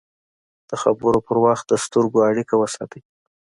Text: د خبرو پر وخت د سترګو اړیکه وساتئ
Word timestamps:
د 0.69 0.71
خبرو 0.81 1.19
پر 1.27 1.37
وخت 1.45 1.65
د 1.67 1.73
سترګو 1.85 2.19
اړیکه 2.29 2.53
وساتئ 2.57 3.01